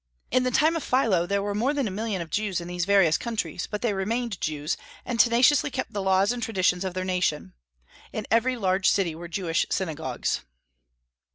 [0.31, 2.85] In the time of Philo, there were more than a million of Jews in these
[2.85, 7.05] various countries; but they remained Jews, and tenaciously kept the laws and traditions of their
[7.05, 7.53] nation.
[8.11, 10.41] In every large city were Jewish synagogues.